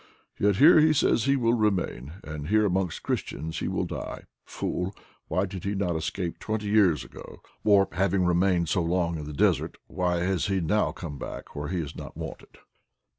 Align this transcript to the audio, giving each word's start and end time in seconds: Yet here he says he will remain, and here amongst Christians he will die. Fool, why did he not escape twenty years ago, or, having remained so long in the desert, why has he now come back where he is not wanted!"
Yet 0.39 0.55
here 0.55 0.79
he 0.79 0.93
says 0.93 1.25
he 1.25 1.35
will 1.35 1.53
remain, 1.53 2.13
and 2.23 2.47
here 2.47 2.65
amongst 2.65 3.03
Christians 3.03 3.59
he 3.59 3.67
will 3.67 3.85
die. 3.85 4.23
Fool, 4.45 4.95
why 5.27 5.45
did 5.45 5.63
he 5.63 5.75
not 5.75 5.95
escape 5.95 6.39
twenty 6.39 6.65
years 6.69 7.03
ago, 7.05 7.41
or, 7.63 7.87
having 7.91 8.25
remained 8.25 8.67
so 8.67 8.81
long 8.81 9.15
in 9.19 9.25
the 9.25 9.31
desert, 9.31 9.77
why 9.85 10.21
has 10.21 10.47
he 10.47 10.59
now 10.59 10.91
come 10.91 11.19
back 11.19 11.55
where 11.55 11.67
he 11.67 11.79
is 11.81 11.95
not 11.95 12.17
wanted!" 12.17 12.57